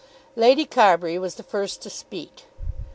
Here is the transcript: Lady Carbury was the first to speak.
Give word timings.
Lady 0.35 0.65
Carbury 0.65 1.19
was 1.19 1.35
the 1.35 1.43
first 1.43 1.83
to 1.83 1.89
speak. 1.91 2.45